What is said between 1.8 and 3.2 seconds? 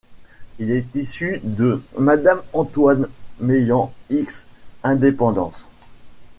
'Madame Antoine